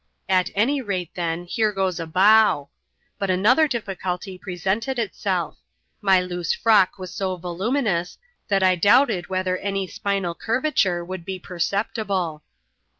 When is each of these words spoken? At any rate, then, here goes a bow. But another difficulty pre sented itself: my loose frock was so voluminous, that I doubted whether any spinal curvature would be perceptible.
At 0.27 0.49
any 0.55 0.81
rate, 0.81 1.11
then, 1.13 1.43
here 1.43 1.71
goes 1.71 1.99
a 1.99 2.07
bow. 2.07 2.69
But 3.19 3.29
another 3.29 3.67
difficulty 3.67 4.35
pre 4.35 4.55
sented 4.57 4.97
itself: 4.97 5.59
my 6.01 6.19
loose 6.19 6.55
frock 6.55 6.97
was 6.97 7.13
so 7.13 7.35
voluminous, 7.35 8.17
that 8.47 8.63
I 8.63 8.73
doubted 8.73 9.27
whether 9.29 9.57
any 9.57 9.85
spinal 9.85 10.33
curvature 10.33 11.05
would 11.05 11.23
be 11.23 11.37
perceptible. 11.37 12.41